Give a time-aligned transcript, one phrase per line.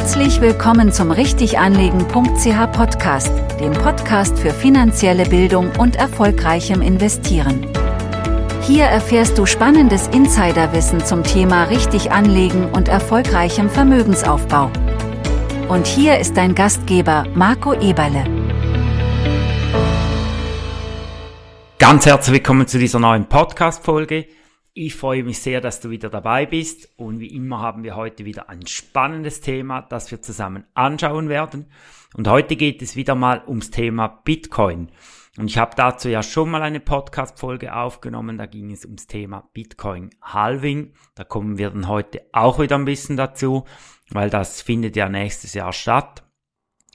[0.00, 7.66] Herzlich willkommen zum Richtiganlegen.ch Podcast, dem Podcast für finanzielle Bildung und erfolgreichem Investieren.
[8.62, 14.70] Hier erfährst du spannendes Insiderwissen zum Thema richtig anlegen und erfolgreichem Vermögensaufbau.
[15.68, 18.24] Und hier ist dein Gastgeber Marco Eberle.
[21.78, 24.24] Ganz herzlich willkommen zu dieser neuen Podcast-Folge.
[24.82, 28.24] Ich freue mich sehr, dass du wieder dabei bist und wie immer haben wir heute
[28.24, 31.70] wieder ein spannendes Thema, das wir zusammen anschauen werden.
[32.14, 34.90] Und heute geht es wieder mal ums Thema Bitcoin.
[35.36, 39.50] Und ich habe dazu ja schon mal eine Podcast-Folge aufgenommen, da ging es ums Thema
[39.52, 40.94] Bitcoin Halving.
[41.14, 43.66] Da kommen wir dann heute auch wieder ein bisschen dazu,
[44.08, 46.24] weil das findet ja nächstes Jahr statt.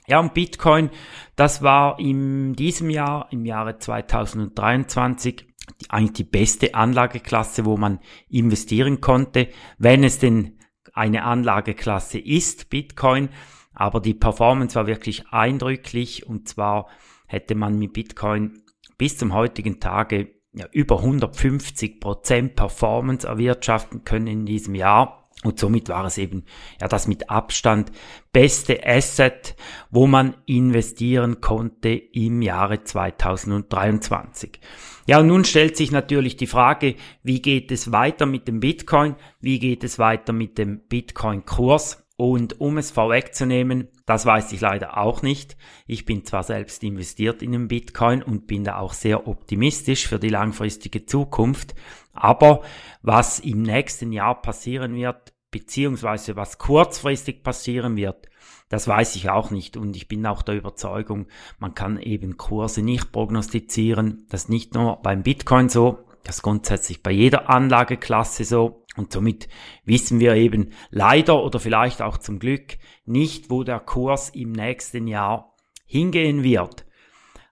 [0.08, 0.90] Ja, und Bitcoin,
[1.36, 5.46] das war in diesem Jahr, im Jahre 2023,
[5.80, 10.58] die, eigentlich die beste Anlageklasse, wo man investieren konnte, wenn es denn
[10.92, 13.28] eine Anlageklasse ist, Bitcoin.
[13.74, 16.88] Aber die Performance war wirklich eindrücklich und zwar
[17.26, 18.62] hätte man mit Bitcoin
[18.96, 25.25] bis zum heutigen Tage ja, über 150 Prozent Performance erwirtschaften können in diesem Jahr.
[25.44, 26.44] Und somit war es eben
[26.80, 27.92] ja das mit Abstand
[28.32, 29.54] beste Asset,
[29.90, 34.60] wo man investieren konnte im Jahre 2023.
[35.06, 39.14] Ja, und nun stellt sich natürlich die Frage, wie geht es weiter mit dem Bitcoin?
[39.40, 42.02] Wie geht es weiter mit dem Bitcoin-Kurs?
[42.18, 45.56] Und um es vorwegzunehmen, das weiß ich leider auch nicht.
[45.86, 50.18] Ich bin zwar selbst investiert in den Bitcoin und bin da auch sehr optimistisch für
[50.18, 51.74] die langfristige Zukunft,
[52.16, 52.62] aber
[53.02, 58.28] was im nächsten Jahr passieren wird, beziehungsweise was kurzfristig passieren wird,
[58.68, 61.26] das weiß ich auch nicht und ich bin auch der Überzeugung,
[61.58, 64.26] man kann eben Kurse nicht prognostizieren.
[64.28, 68.82] Das ist nicht nur beim Bitcoin so, das ist grundsätzlich bei jeder Anlageklasse so.
[68.96, 69.48] Und somit
[69.84, 75.06] wissen wir eben leider oder vielleicht auch zum Glück nicht, wo der Kurs im nächsten
[75.06, 76.84] Jahr hingehen wird.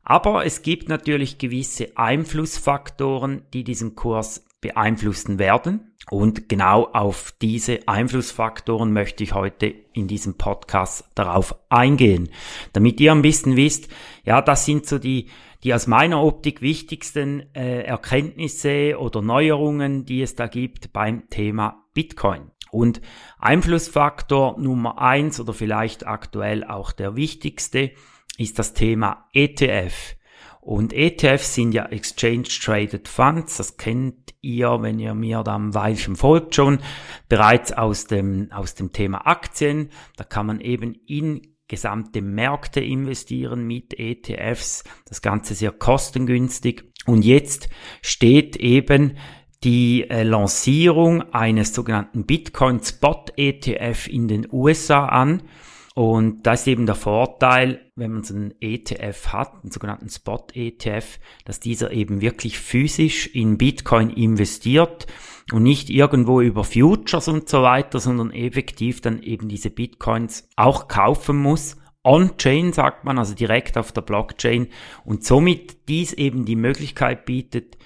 [0.03, 5.93] Aber es gibt natürlich gewisse Einflussfaktoren, die diesen Kurs beeinflussen werden.
[6.11, 12.31] Und genau auf diese Einflussfaktoren möchte ich heute in diesem Podcast darauf eingehen,
[12.73, 13.89] damit ihr ein bisschen wisst,
[14.25, 15.29] ja, das sind so die
[15.63, 21.87] die aus meiner Optik wichtigsten äh, Erkenntnisse oder Neuerungen, die es da gibt beim Thema
[21.95, 22.51] Bitcoin.
[22.71, 23.01] Und
[23.39, 27.93] Einflussfaktor Nummer eins oder vielleicht aktuell auch der wichtigste
[28.37, 30.17] ist das Thema ETF.
[30.65, 33.59] Und ETFs sind ja Exchange Traded Funds.
[33.59, 36.79] Das kennt ihr, wenn ihr mir da ein Weilchen folgt schon,
[37.29, 39.91] bereits aus dem, aus dem Thema Aktien.
[40.17, 44.85] Da kann man eben in gesamte Märkte investieren mit ETFs.
[45.07, 46.85] Das Ganze sehr kostengünstig.
[47.05, 47.69] Und jetzt
[48.01, 49.19] steht eben
[49.65, 55.43] die äh, Lancierung eines sogenannten Bitcoin Spot ETF in den USA an.
[55.94, 60.44] Und das ist eben der Vorteil, wenn man so einen ETF hat, einen sogenannten Spot
[60.53, 65.06] ETF, dass dieser eben wirklich physisch in Bitcoin investiert
[65.53, 70.88] und nicht irgendwo über Futures und so weiter, sondern effektiv dann eben diese Bitcoins auch
[70.88, 71.77] kaufen muss.
[72.03, 74.66] On-Chain sagt man, also direkt auf der Blockchain
[75.05, 77.78] und somit dies eben die Möglichkeit bietet,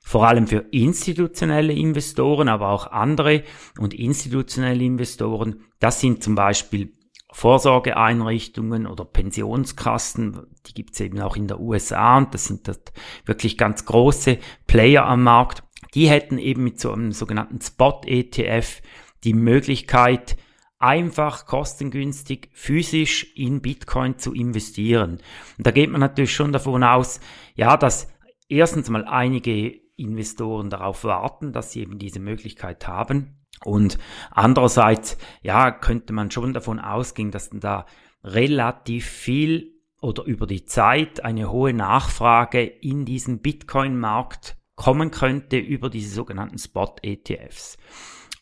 [0.00, 3.44] vor allem für institutionelle Investoren, aber auch andere
[3.78, 5.64] und institutionelle Investoren.
[5.78, 6.94] Das sind zum Beispiel
[7.32, 12.80] Vorsorgeeinrichtungen oder Pensionskassen, die gibt es eben auch in der USA und das sind das
[13.24, 15.62] wirklich ganz große Player am Markt.
[15.94, 18.82] Die hätten eben mit so einem sogenannten Spot-ETF
[19.24, 20.36] die Möglichkeit,
[20.78, 25.18] einfach kostengünstig physisch in Bitcoin zu investieren.
[25.58, 27.20] Und da geht man natürlich schon davon aus,
[27.54, 28.08] ja, dass
[28.48, 33.39] erstens mal einige Investoren darauf warten, dass sie eben diese Möglichkeit haben.
[33.64, 33.98] Und
[34.30, 37.86] andererseits, ja, könnte man schon davon ausgehen, dass da
[38.24, 45.90] relativ viel oder über die Zeit eine hohe Nachfrage in diesen Bitcoin-Markt kommen könnte über
[45.90, 47.76] diese sogenannten Spot-ETFs.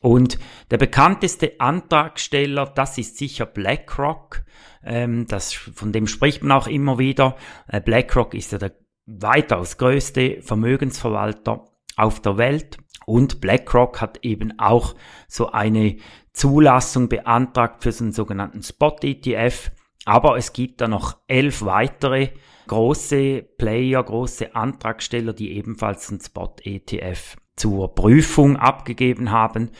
[0.00, 0.38] Und
[0.70, 4.44] der bekannteste Antragsteller, das ist sicher BlackRock.
[4.85, 7.37] Ähm, das, von dem spricht man auch immer wieder.
[7.67, 8.76] Äh, BlackRock ist ja der
[9.06, 11.64] weitaus größte Vermögensverwalter
[11.99, 12.79] auf der Welt.
[13.06, 14.95] Und BlackRock hat eben auch
[15.29, 15.97] so eine
[16.33, 19.71] Zulassung beantragt für einen sogenannten Spot-ETF.
[20.05, 22.31] Aber es gibt da noch elf weitere
[22.67, 29.71] große Player, große Antragsteller, die ebenfalls einen Spot-ETF zur Prüfung abgegeben haben.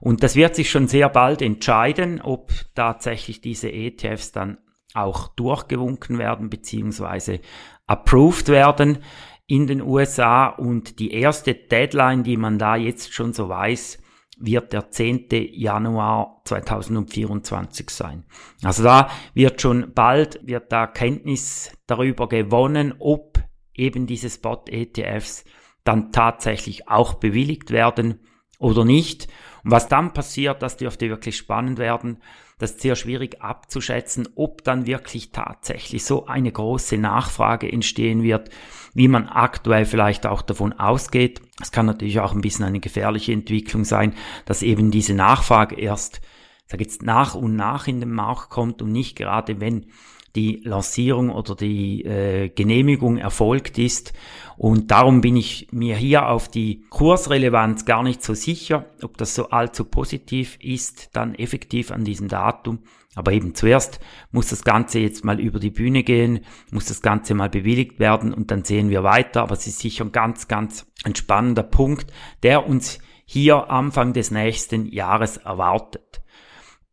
[0.00, 4.58] Und das wird sich schon sehr bald entscheiden, ob tatsächlich diese ETFs dann
[4.94, 7.40] auch durchgewunken werden beziehungsweise
[7.86, 8.98] approved werden
[9.52, 10.46] in den USA.
[10.46, 13.98] Und die erste Deadline, die man da jetzt schon so weiß,
[14.38, 15.26] wird der 10.
[15.52, 18.24] Januar 2024 sein.
[18.62, 23.40] Also da wird schon bald, wird da Kenntnis darüber gewonnen, ob
[23.74, 25.44] eben diese Spot-ETFs
[25.84, 28.20] dann tatsächlich auch bewilligt werden
[28.58, 29.28] oder nicht.
[29.64, 32.22] Und was dann passiert, das dürfte wirklich spannend werden.
[32.62, 38.50] Das ist sehr schwierig abzuschätzen, ob dann wirklich tatsächlich so eine große Nachfrage entstehen wird,
[38.94, 41.42] wie man aktuell vielleicht auch davon ausgeht.
[41.60, 44.14] Es kann natürlich auch ein bisschen eine gefährliche Entwicklung sein,
[44.44, 46.20] dass eben diese Nachfrage erst,
[46.68, 49.86] sag jetzt, nach und nach in den Markt kommt und nicht gerade wenn
[50.34, 54.12] die Lancierung oder die äh, Genehmigung erfolgt ist.
[54.56, 59.34] Und darum bin ich mir hier auf die Kursrelevanz gar nicht so sicher, ob das
[59.34, 62.80] so allzu positiv ist, dann effektiv an diesem Datum.
[63.14, 64.00] Aber eben zuerst
[64.30, 66.40] muss das Ganze jetzt mal über die Bühne gehen,
[66.70, 69.42] muss das Ganze mal bewilligt werden und dann sehen wir weiter.
[69.42, 72.10] Aber es ist sicher ein ganz, ganz ein spannender Punkt,
[72.42, 76.22] der uns hier Anfang des nächsten Jahres erwartet.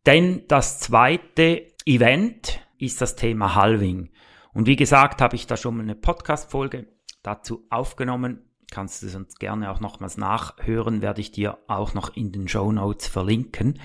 [0.06, 4.10] Denn das zweite Event, ist das Thema Halving.
[4.52, 6.88] Und wie gesagt, habe ich da schon mal eine Podcast-Folge
[7.22, 8.44] dazu aufgenommen.
[8.70, 12.70] Kannst du uns gerne auch nochmals nachhören, werde ich dir auch noch in den Show
[12.70, 13.80] Notes verlinken.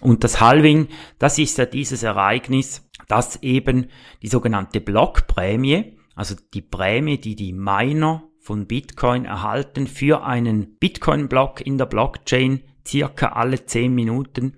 [0.00, 0.88] Und das Halving,
[1.18, 3.88] das ist ja dieses Ereignis, dass eben
[4.22, 11.60] die sogenannte Blockprämie, also die Prämie, die die Miner von Bitcoin erhalten für einen Bitcoin-Block
[11.60, 14.56] in der Blockchain circa alle 10 Minuten.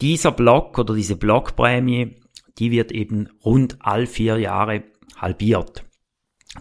[0.00, 2.19] Dieser Block oder diese Blockprämie
[2.60, 4.84] die wird eben rund all vier Jahre
[5.16, 5.84] halbiert.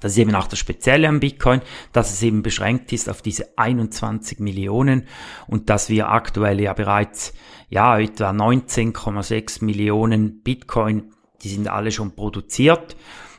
[0.01, 1.62] Das ist eben auch das Spezielle am Bitcoin,
[1.94, 5.07] dass es eben beschränkt ist auf diese 21 Millionen
[5.48, 7.34] und dass wir aktuell ja bereits,
[7.69, 11.12] ja, etwa 19,6 Millionen Bitcoin,
[11.42, 12.95] die sind alle schon produziert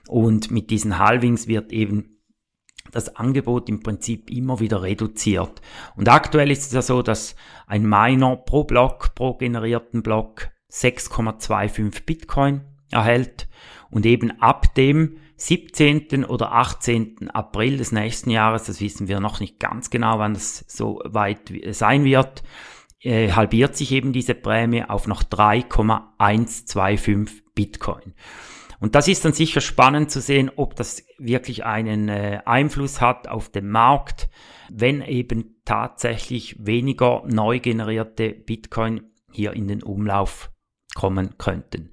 [0.09, 2.21] und mit diesen Halvings wird eben
[2.91, 5.63] das Angebot im Prinzip immer wieder reduziert.
[5.95, 7.37] Und aktuell ist es ja so, dass
[7.69, 13.49] ein Miner pro Block, pro generierten Block 6,25 Bitcoin erhält
[13.91, 16.25] und eben ab dem 17.
[16.27, 17.31] oder 18.
[17.31, 21.51] April des nächsten Jahres, das wissen wir noch nicht ganz genau, wann das so weit
[21.71, 22.43] sein wird,
[23.01, 28.13] äh, halbiert sich eben diese Prämie auf noch 3,125 Bitcoin.
[28.81, 33.29] Und das ist dann sicher spannend zu sehen, ob das wirklich einen äh, Einfluss hat
[33.29, 34.29] auf den Markt,
[34.71, 40.50] wenn eben tatsächlich weniger neu generierte Bitcoin hier in den Umlauf
[40.95, 41.91] kommen könnten.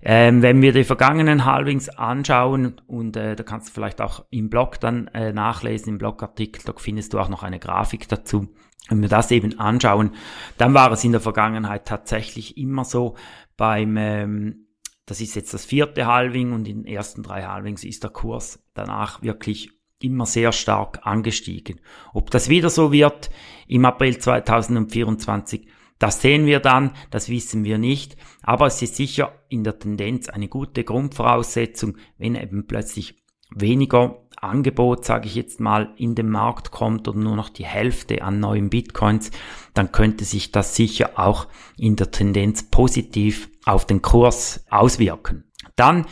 [0.00, 4.48] Ähm, wenn wir die vergangenen Halvings anschauen, und äh, da kannst du vielleicht auch im
[4.48, 8.48] Blog dann äh, nachlesen, im Blogartikel, da findest du auch noch eine Grafik dazu.
[8.88, 10.12] Wenn wir das eben anschauen,
[10.56, 13.16] dann war es in der Vergangenheit tatsächlich immer so
[13.56, 14.68] beim, ähm,
[15.04, 18.62] das ist jetzt das vierte Halving und in den ersten drei Halvings ist der Kurs
[18.74, 19.70] danach wirklich
[20.00, 21.80] immer sehr stark angestiegen.
[22.14, 23.30] Ob das wieder so wird
[23.66, 25.68] im April 2024,
[25.98, 30.28] das sehen wir dann, das wissen wir nicht, aber es ist sicher in der Tendenz
[30.28, 36.70] eine gute Grundvoraussetzung, wenn eben plötzlich weniger Angebot, sage ich jetzt mal, in den Markt
[36.70, 39.30] kommt oder nur noch die Hälfte an neuen Bitcoins,
[39.74, 45.50] dann könnte sich das sicher auch in der Tendenz positiv auf den Kurs auswirken.
[45.76, 46.06] Dann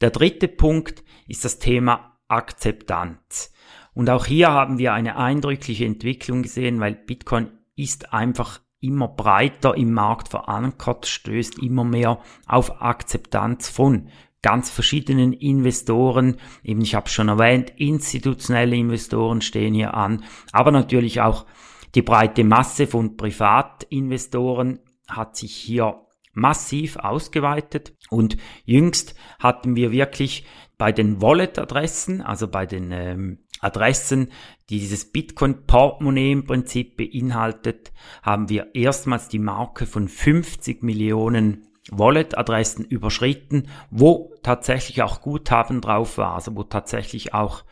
[0.00, 3.52] der dritte Punkt ist das Thema Akzeptanz.
[3.94, 9.76] Und auch hier haben wir eine eindrückliche Entwicklung gesehen, weil Bitcoin ist einfach immer breiter
[9.76, 14.08] im Markt verankert, stößt immer mehr auf Akzeptanz von
[14.42, 16.36] ganz verschiedenen Investoren.
[16.62, 21.46] Eben, ich habe schon erwähnt, institutionelle Investoren stehen hier an, aber natürlich auch
[21.94, 30.46] die breite Masse von Privatinvestoren hat sich hier massiv ausgeweitet und jüngst hatten wir wirklich
[30.78, 34.30] bei den Wallet-Adressen, also bei den ähm, Adressen,
[34.68, 42.84] die dieses Bitcoin-Portemonnaie im Prinzip beinhaltet, haben wir erstmals die Marke von 50 Millionen Wallet-Adressen
[42.84, 47.64] überschritten, wo tatsächlich auch Guthaben drauf war, also wo tatsächlich auch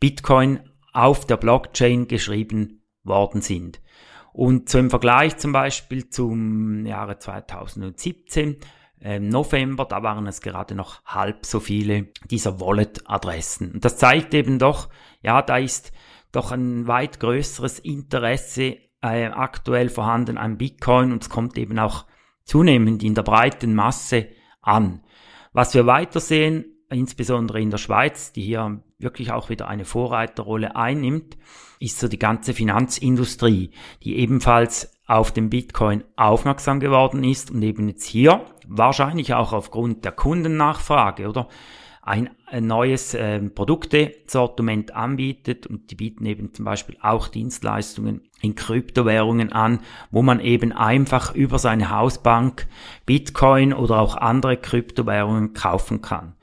[0.00, 0.60] Bitcoin
[0.92, 3.80] auf der Blockchain geschrieben worden sind.
[4.32, 8.56] Und so im Vergleich zum Beispiel zum Jahre 2017
[9.02, 13.72] ähm, November, da waren es gerade noch halb so viele dieser Wallet-Adressen.
[13.72, 14.88] Und das zeigt eben doch,
[15.22, 15.92] ja, da ist
[16.30, 22.06] doch ein weit größeres Interesse äh, aktuell vorhanden an Bitcoin und es kommt eben auch
[22.44, 24.28] zunehmend in der breiten Masse
[24.60, 25.02] an.
[25.52, 30.76] Was wir weiter sehen, insbesondere in der Schweiz, die hier wirklich auch wieder eine Vorreiterrolle
[30.76, 31.36] einnimmt,
[31.80, 33.72] ist so die ganze Finanzindustrie,
[34.04, 40.04] die ebenfalls auf den Bitcoin aufmerksam geworden ist und eben jetzt hier wahrscheinlich auch aufgrund
[40.04, 41.48] der Kundennachfrage, oder?
[42.02, 48.56] ein, ein neues äh, Produktesortiment anbietet und die bieten eben zum Beispiel auch Dienstleistungen in
[48.56, 52.66] Kryptowährungen an, wo man eben einfach über seine Hausbank
[53.06, 56.34] Bitcoin oder auch andere Kryptowährungen kaufen kann.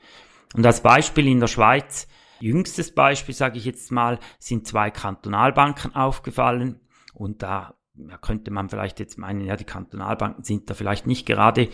[0.54, 2.08] Und als Beispiel in der Schweiz,
[2.40, 6.80] jüngstes Beispiel sage ich jetzt mal, sind zwei Kantonalbanken aufgefallen
[7.12, 7.74] und da
[8.08, 11.68] ja, könnte man vielleicht jetzt meinen, ja, die Kantonalbanken sind da vielleicht nicht gerade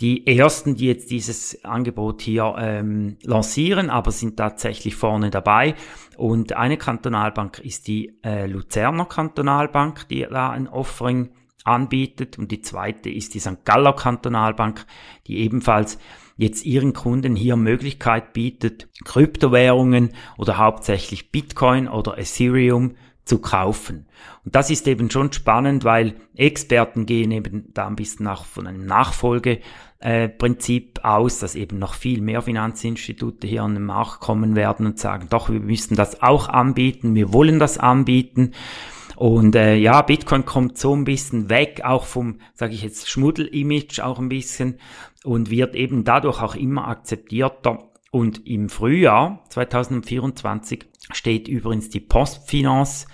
[0.00, 5.74] die ersten, die jetzt dieses Angebot hier ähm, lancieren, aber sind tatsächlich vorne dabei.
[6.16, 11.30] Und eine Kantonalbank ist die äh, Luzerner Kantonalbank, die da ein Offering
[11.64, 12.38] anbietet.
[12.38, 13.64] Und die zweite ist die St.
[13.64, 14.84] Galler Kantonalbank,
[15.26, 15.98] die ebenfalls
[16.36, 22.94] jetzt ihren Kunden hier Möglichkeit bietet, Kryptowährungen oder hauptsächlich Bitcoin oder Ethereum
[23.30, 24.06] zu kaufen.
[24.44, 28.66] Und das ist eben schon spannend, weil Experten gehen eben da ein bisschen nach, von
[28.66, 34.56] einem Nachfolgeprinzip äh, aus, dass eben noch viel mehr Finanzinstitute hier an den Markt kommen
[34.56, 38.50] werden und sagen, doch, wir müssen das auch anbieten, wir wollen das anbieten.
[39.14, 44.00] Und äh, ja, Bitcoin kommt so ein bisschen weg, auch vom, sage ich jetzt, Schmuddel-Image
[44.00, 44.80] auch ein bisschen
[45.22, 47.89] und wird eben dadurch auch immer akzeptierter.
[48.10, 53.06] Und im Frühjahr 2024 steht übrigens die Postfinance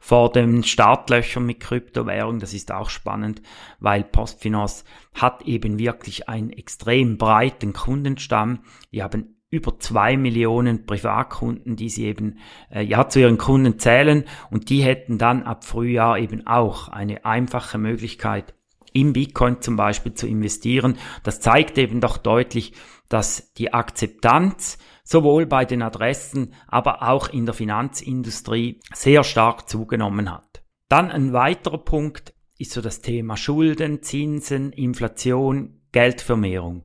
[0.00, 2.38] vor den Startlöchern mit Kryptowährung.
[2.38, 3.42] Das ist auch spannend,
[3.80, 4.84] weil Postfinance
[5.14, 8.60] hat eben wirklich einen extrem breiten Kundenstamm.
[8.92, 12.38] Die haben über zwei Millionen Privatkunden, die sie eben
[12.70, 17.24] äh, ja zu ihren Kunden zählen und die hätten dann ab Frühjahr eben auch eine
[17.24, 18.54] einfache Möglichkeit
[18.94, 20.96] in Bitcoin zum Beispiel zu investieren.
[21.22, 22.72] Das zeigt eben doch deutlich,
[23.10, 30.32] dass die Akzeptanz sowohl bei den Adressen, aber auch in der Finanzindustrie sehr stark zugenommen
[30.32, 30.62] hat.
[30.88, 36.84] Dann ein weiterer Punkt ist so das Thema Schulden, Zinsen, Inflation, Geldvermehrung.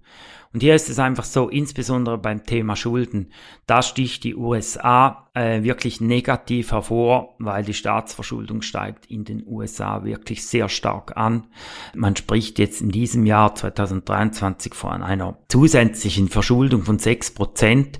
[0.51, 3.31] Und hier ist es einfach so, insbesondere beim Thema Schulden,
[3.67, 10.03] da sticht die USA äh, wirklich negativ hervor, weil die Staatsverschuldung steigt in den USA
[10.03, 11.45] wirklich sehr stark an.
[11.93, 17.99] Man spricht jetzt in diesem Jahr 2023 von einer zusätzlichen Verschuldung von 6 Prozent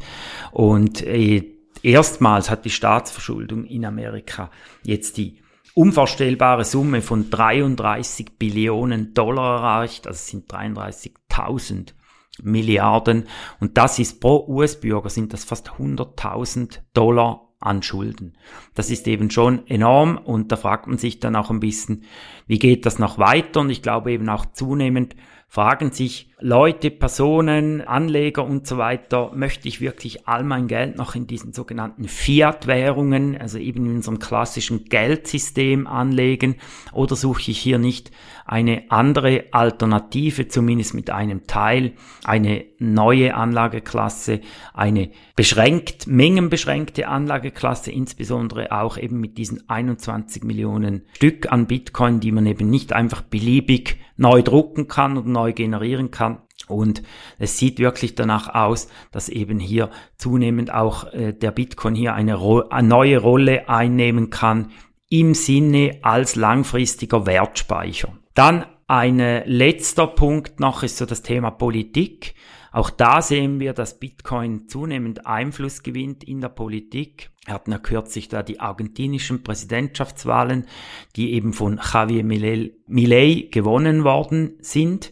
[0.51, 1.44] und äh,
[1.84, 4.50] erstmals hat die Staatsverschuldung in Amerika
[4.84, 5.39] jetzt die
[5.75, 11.94] unvorstellbare Summe von 33 Billionen Dollar erreicht, also sind 33.000
[12.43, 13.27] Milliarden.
[13.60, 18.38] Und das ist pro US-Bürger sind das fast 100.000 Dollar an Schulden.
[18.74, 22.03] Das ist eben schon enorm und da fragt man sich dann auch ein bisschen,
[22.48, 23.60] wie geht das noch weiter?
[23.62, 25.15] Und ich glaube eben auch zunehmend
[25.48, 31.13] fragen sich Leute, Personen, Anleger und so weiter, möchte ich wirklich all mein Geld noch
[31.13, 36.55] in diesen sogenannten Fiat-Währungen, also eben in unserem klassischen Geldsystem anlegen
[36.93, 38.12] oder suche ich hier nicht
[38.46, 41.93] eine andere Alternative, zumindest mit einem Teil,
[42.24, 44.39] eine neue Anlageklasse,
[44.74, 52.31] eine beschränkt, mengenbeschränkte Anlageklasse, insbesondere auch eben mit diesen 21 Millionen Stück an Bitcoin, die
[52.31, 56.28] man eben nicht einfach beliebig neu drucken kann und neu generieren kann.
[56.70, 57.04] Und
[57.38, 62.40] es sieht wirklich danach aus, dass eben hier zunehmend auch äh, der Bitcoin hier eine,
[62.70, 64.72] eine neue Rolle einnehmen kann
[65.10, 68.14] im Sinne als langfristiger Wertspeicher.
[68.36, 72.34] Dann ein letzter Punkt noch ist so das Thema Politik.
[72.72, 77.32] Auch da sehen wir, dass Bitcoin zunehmend Einfluss gewinnt in der Politik.
[77.46, 80.68] Wir hatten ja kürzlich da die argentinischen Präsidentschaftswahlen,
[81.16, 85.12] die eben von Javier Milei gewonnen worden sind.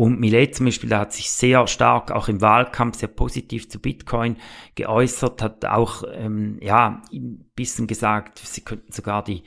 [0.00, 4.38] Und Millet zum Beispiel, hat sich sehr stark auch im Wahlkampf sehr positiv zu Bitcoin
[4.74, 9.42] geäußert, hat auch ähm, ja ein bisschen gesagt, sie könnten sogar die,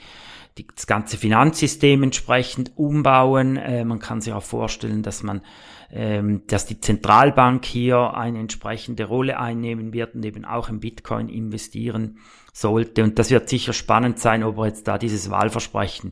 [0.59, 3.57] die das ganze Finanzsystem entsprechend umbauen.
[3.57, 5.41] Äh, man kann sich auch vorstellen, dass man
[5.89, 11.29] ähm, dass die Zentralbank hier eine entsprechende Rolle einnehmen wird und eben auch in Bitcoin
[11.29, 12.19] investieren
[12.53, 13.03] sollte.
[13.03, 16.11] Und das wird sicher spannend sein, ob er jetzt da dieses Wahlversprechen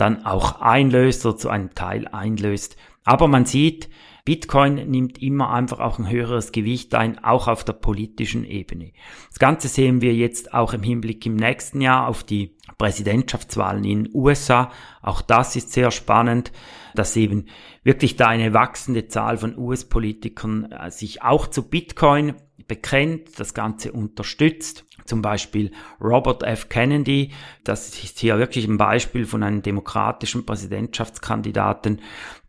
[0.00, 2.76] dann auch einlöst oder zu einem Teil einlöst.
[3.04, 3.88] Aber man sieht,
[4.24, 8.92] Bitcoin nimmt immer einfach auch ein höheres Gewicht ein, auch auf der politischen Ebene.
[9.28, 14.04] Das Ganze sehen wir jetzt auch im Hinblick im nächsten Jahr auf die Präsidentschaftswahlen in
[14.04, 14.70] den USA.
[15.02, 16.52] Auch das ist sehr spannend,
[16.94, 17.46] dass eben
[17.82, 22.34] wirklich da eine wachsende Zahl von US-Politikern äh, sich auch zu Bitcoin
[22.68, 24.84] bekennt, das Ganze unterstützt.
[25.10, 26.68] Zum Beispiel Robert F.
[26.68, 27.32] Kennedy,
[27.64, 32.00] das ist hier wirklich ein Beispiel von einem demokratischen Präsidentschaftskandidaten.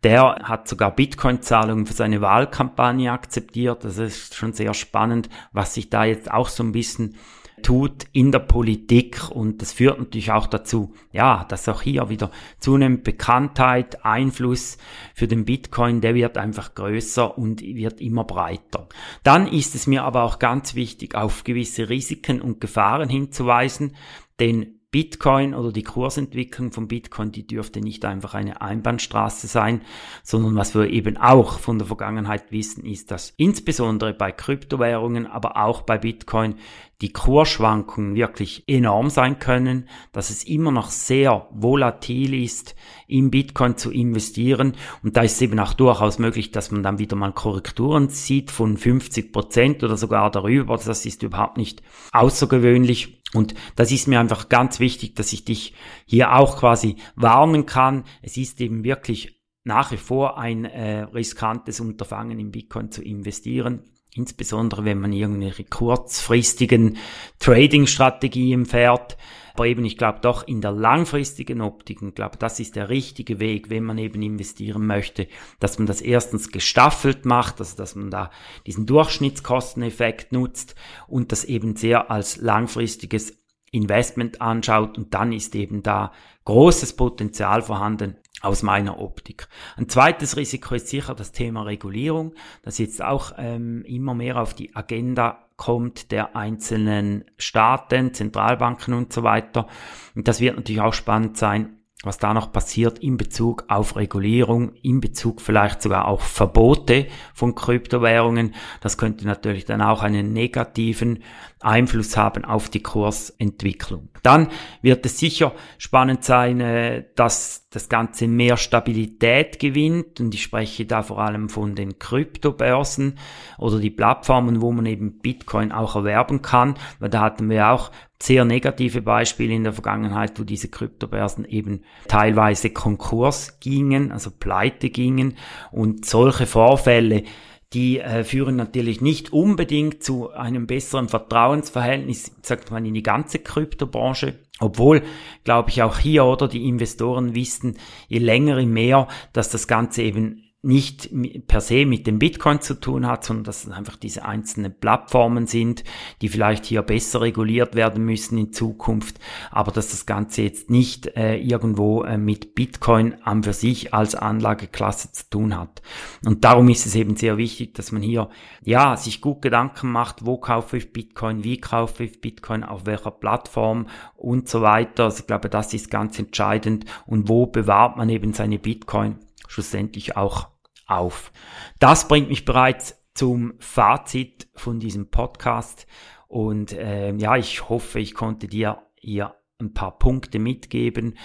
[0.04, 3.82] Der hat sogar Bitcoin-Zahlungen für seine Wahlkampagne akzeptiert.
[3.82, 7.16] Das ist schon sehr spannend, was sich da jetzt auch so ein bisschen
[7.62, 12.30] tut in der Politik und das führt natürlich auch dazu, ja, dass auch hier wieder
[12.58, 14.78] zunehmend Bekanntheit, Einfluss
[15.14, 18.88] für den Bitcoin, der wird einfach größer und wird immer breiter.
[19.22, 23.96] Dann ist es mir aber auch ganz wichtig, auf gewisse Risiken und Gefahren hinzuweisen,
[24.40, 29.80] denn Bitcoin oder die Kursentwicklung von Bitcoin, die dürfte nicht einfach eine Einbahnstraße sein,
[30.22, 35.56] sondern was wir eben auch von der Vergangenheit wissen, ist, dass insbesondere bei Kryptowährungen, aber
[35.56, 36.56] auch bei Bitcoin
[37.02, 42.76] die Kursschwankungen wirklich enorm sein können, dass es immer noch sehr volatil ist,
[43.08, 44.76] in Bitcoin zu investieren.
[45.02, 48.52] Und da ist es eben auch durchaus möglich, dass man dann wieder mal Korrekturen sieht
[48.52, 50.76] von 50 Prozent oder sogar darüber.
[50.76, 51.82] Das ist überhaupt nicht
[52.12, 53.22] außergewöhnlich.
[53.34, 55.74] Und das ist mir einfach ganz wichtig, dass ich dich
[56.06, 58.04] hier auch quasi warnen kann.
[58.22, 63.88] Es ist eben wirklich nach wie vor ein äh, riskantes Unterfangen in Bitcoin zu investieren.
[64.14, 66.98] Insbesondere wenn man irgendwelche kurzfristigen
[67.38, 69.16] Trading-Strategien fährt.
[69.54, 73.38] Aber eben, ich glaube doch in der langfristigen Optik, ich glaube, das ist der richtige
[73.38, 75.28] Weg, wenn man eben investieren möchte,
[75.60, 78.30] dass man das erstens gestaffelt macht, also dass man da
[78.66, 80.74] diesen Durchschnittskosteneffekt nutzt
[81.06, 83.41] und das eben sehr als langfristiges
[83.72, 86.12] Investment anschaut und dann ist eben da
[86.44, 89.48] großes Potenzial vorhanden, aus meiner Optik.
[89.76, 94.52] Ein zweites Risiko ist sicher das Thema Regulierung, das jetzt auch ähm, immer mehr auf
[94.54, 99.68] die Agenda kommt der einzelnen Staaten, Zentralbanken und so weiter.
[100.16, 104.72] Und das wird natürlich auch spannend sein, was da noch passiert in Bezug auf Regulierung,
[104.82, 108.54] in Bezug vielleicht sogar auch Verbote von Kryptowährungen.
[108.80, 111.22] Das könnte natürlich dann auch einen negativen
[111.60, 114.08] Einfluss haben auf die Kursentwicklung.
[114.22, 114.48] Dann
[114.82, 120.84] wird es sicher spannend sein, äh, dass das Ganze mehr Stabilität gewinnt und ich spreche
[120.86, 123.18] da vor allem von den Kryptobörsen
[123.58, 127.90] oder die Plattformen, wo man eben Bitcoin auch erwerben kann, weil da hatten wir auch
[128.22, 134.90] sehr negative Beispiele in der Vergangenheit, wo diese Kryptobörsen eben teilweise Konkurs gingen, also pleite
[134.90, 135.34] gingen
[135.72, 137.24] und solche Vorfälle,
[137.72, 143.40] die äh, führen natürlich nicht unbedingt zu einem besseren Vertrauensverhältnis, sagt man, in die ganze
[143.40, 144.38] Kryptobranche.
[144.60, 145.02] Obwohl,
[145.42, 150.02] glaube ich, auch hier oder die Investoren wissen, je länger, je mehr, dass das Ganze
[150.02, 151.10] eben nicht
[151.48, 155.48] per se mit dem Bitcoin zu tun hat, sondern dass es einfach diese einzelnen Plattformen
[155.48, 155.82] sind,
[156.20, 159.18] die vielleicht hier besser reguliert werden müssen in Zukunft,
[159.50, 164.14] aber dass das Ganze jetzt nicht äh, irgendwo äh, mit Bitcoin an für sich als
[164.14, 165.82] Anlageklasse zu tun hat.
[166.24, 168.30] Und darum ist es eben sehr wichtig, dass man hier
[168.62, 173.10] ja sich gut Gedanken macht, wo kaufe ich Bitcoin, wie kaufe ich Bitcoin, auf welcher
[173.10, 175.04] Plattform und so weiter.
[175.04, 180.16] Also ich glaube, das ist ganz entscheidend und wo bewahrt man eben seine Bitcoin schlussendlich
[180.16, 180.51] auch
[180.98, 181.32] auf.
[181.78, 185.86] Das bringt mich bereits zum Fazit von diesem Podcast
[186.28, 191.18] und äh, ja, ich hoffe, ich konnte dir hier ein paar Punkte mitgeben,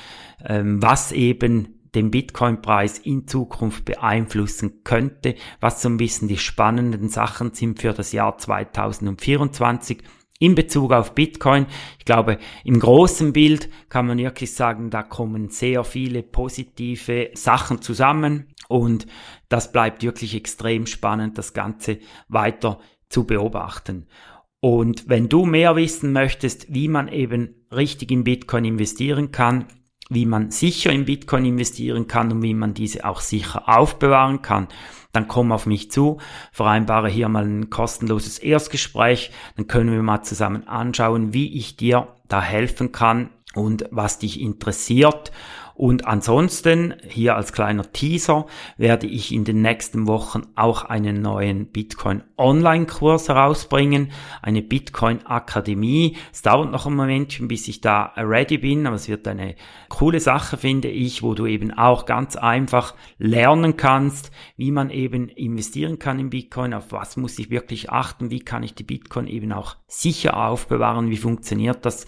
[0.45, 7.09] ähm, was eben den Bitcoin-Preis in Zukunft beeinflussen könnte, was so ein bisschen die spannenden
[7.09, 10.03] Sachen sind für das Jahr 2024
[10.39, 11.65] in Bezug auf Bitcoin.
[11.99, 17.81] Ich glaube, im großen Bild kann man wirklich sagen, da kommen sehr viele positive Sachen
[17.81, 18.47] zusammen.
[18.67, 19.07] Und
[19.49, 24.07] das bleibt wirklich extrem spannend, das Ganze weiter zu beobachten.
[24.59, 29.65] Und wenn du mehr wissen möchtest, wie man eben richtig in Bitcoin investieren kann,
[30.09, 34.67] wie man sicher in Bitcoin investieren kann und wie man diese auch sicher aufbewahren kann,
[35.17, 36.19] dann komm auf mich zu,
[36.51, 42.07] vereinbare hier mal ein kostenloses Erstgespräch, dann können wir mal zusammen anschauen, wie ich dir
[42.27, 45.31] da helfen kann und was dich interessiert
[45.77, 51.67] und ansonsten, hier als kleiner Teaser, werde ich in den nächsten Wochen auch einen neuen
[51.67, 54.11] Bitcoin Online-Kurs herausbringen,
[54.41, 56.17] eine Bitcoin Akademie.
[56.33, 59.53] Es dauert noch ein Momentchen, bis ich da ready bin, aber es wird eine
[59.87, 65.29] coole Sache, finde ich, wo du eben auch ganz einfach lernen kannst, wie man eben
[65.29, 69.27] investieren kann in Bitcoin, auf was muss ich wirklich achten, wie kann ich die Bitcoin
[69.27, 72.07] eben auch sicher aufbewahren, wie funktioniert das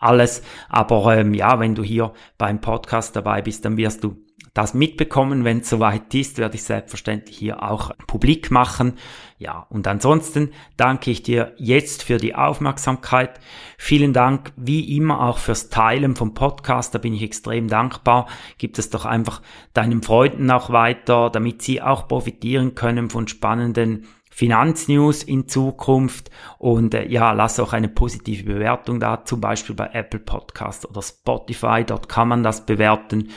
[0.00, 0.42] alles.
[0.68, 4.16] Aber ähm, ja, wenn du hier beim Podcast dabei bist, dann wirst du
[4.54, 5.44] das mitbekommen.
[5.44, 8.94] Wenn es soweit ist, werde ich selbstverständlich hier auch publik machen.
[9.38, 13.40] Ja, und ansonsten danke ich dir jetzt für die Aufmerksamkeit.
[13.78, 16.94] Vielen Dank wie immer auch fürs Teilen vom Podcast.
[16.94, 18.26] Da bin ich extrem dankbar.
[18.58, 19.40] Gib es doch einfach
[19.72, 24.06] deinen Freunden auch weiter, damit sie auch profitieren können von spannenden
[24.40, 29.90] Finanznews in Zukunft und äh, ja, lass auch eine positive Bewertung da, zum Beispiel bei
[29.92, 33.28] Apple Podcast oder Spotify, dort kann man das bewerten.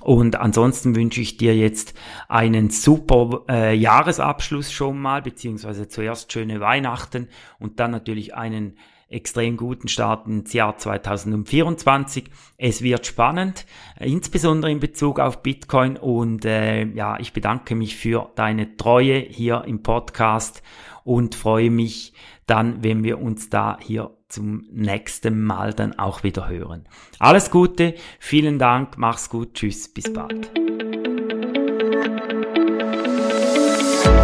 [0.00, 1.94] Und ansonsten wünsche ich dir jetzt
[2.28, 7.28] einen super äh, Jahresabschluss schon mal, beziehungsweise zuerst schöne Weihnachten
[7.60, 12.24] und dann natürlich einen extrem guten Start ins Jahr 2024.
[12.56, 13.66] Es wird spannend,
[13.98, 19.64] insbesondere in Bezug auf Bitcoin und äh, ja, ich bedanke mich für deine Treue hier
[19.66, 20.62] im Podcast
[21.04, 22.12] und freue mich
[22.46, 26.86] dann, wenn wir uns da hier zum nächsten Mal dann auch wieder hören.
[27.18, 30.50] Alles Gute, vielen Dank, mach's gut, tschüss, bis bald.